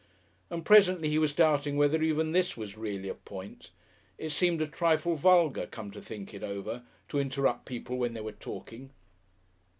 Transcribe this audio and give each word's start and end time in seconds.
And 0.49 0.65
presently 0.65 1.09
he 1.09 1.19
was 1.19 1.35
doubting 1.35 1.77
whether 1.77 2.01
even 2.01 2.31
this 2.31 2.57
was 2.57 2.75
really 2.75 3.07
a 3.07 3.13
point. 3.13 3.69
It 4.17 4.31
seemed 4.31 4.59
a 4.59 4.65
trifle 4.65 5.15
vulgar, 5.15 5.67
come 5.67 5.91
to 5.91 6.01
think 6.01 6.33
it 6.33 6.41
over, 6.41 6.81
to 7.09 7.19
interrupt 7.19 7.65
people 7.67 7.99
when 7.99 8.15
they 8.15 8.21
were 8.21 8.31
talking. 8.31 8.89